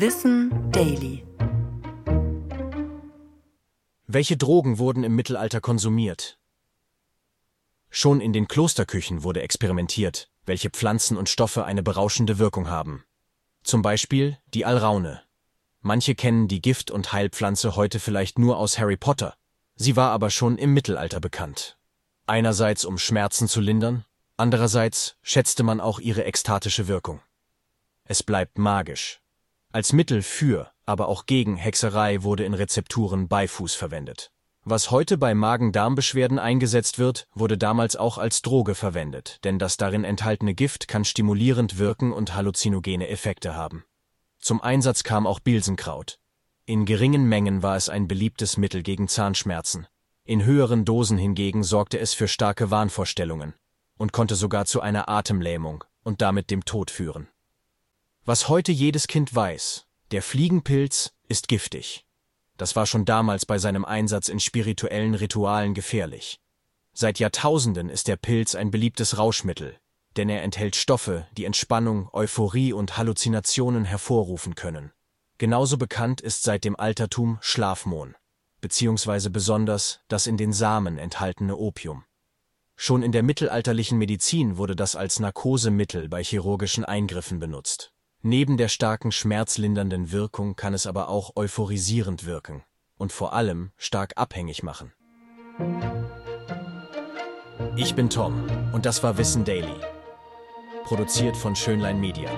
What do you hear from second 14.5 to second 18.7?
die Alraune. Manche kennen die Gift- und Heilpflanze heute vielleicht nur